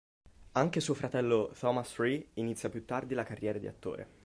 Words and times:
Anche 0.53 0.79
suo 0.79 0.95
fratello 0.95 1.53
Thomas 1.55 1.95
Rea 1.97 2.19
inizia 2.33 2.69
più 2.71 2.85
tardi 2.85 3.13
la 3.13 3.21
carriera 3.21 3.59
di 3.59 3.67
attore. 3.67 4.07